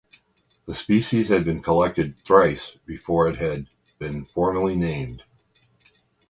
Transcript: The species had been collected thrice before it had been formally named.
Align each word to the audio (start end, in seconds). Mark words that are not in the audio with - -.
The 0.65 0.73
species 0.73 1.27
had 1.27 1.45
been 1.45 1.61
collected 1.61 2.19
thrice 2.23 2.71
before 2.87 3.27
it 3.27 3.35
had 3.37 3.67
been 3.99 4.25
formally 4.25 4.75
named. 4.75 5.21